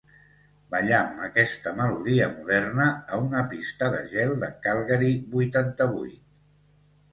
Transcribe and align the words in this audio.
Ballam 0.75 1.19
aquesta 1.27 1.73
melodia 1.81 2.29
moderna 2.39 2.89
a 2.91 3.21
una 3.27 3.45
pista 3.53 3.91
de 3.99 4.01
gel 4.15 4.35
de 4.47 4.51
Calgary 4.67 5.13
vuitanta-vuit. 5.37 6.21